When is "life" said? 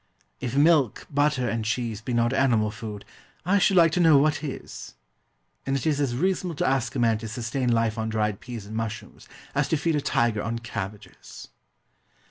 7.71-7.99